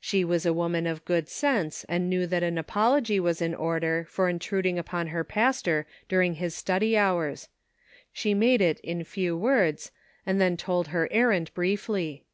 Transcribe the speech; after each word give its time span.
She 0.00 0.24
was 0.24 0.46
a 0.46 0.52
woman 0.52 0.86
of 0.86 1.04
good 1.04 1.28
sense, 1.28 1.84
and 1.88 2.08
knew 2.08 2.28
that 2.28 2.44
an 2.44 2.58
apology 2.58 3.18
was 3.18 3.42
in 3.42 3.56
order 3.56 4.06
for 4.08 4.28
intruding 4.28 4.78
upon 4.78 5.08
her 5.08 5.24
pastor 5.24 5.84
during 6.08 6.34
his 6.34 6.54
study 6.54 6.96
hours; 6.96 7.48
she 8.12 8.34
made 8.34 8.60
it 8.60 8.78
in 8.84 9.02
few 9.02 9.36
words, 9.36 9.90
and 10.24 10.40
then 10.40 10.56
told 10.56 10.86
her 10.94 11.08
errand 11.10 11.52
briefly. 11.54 12.24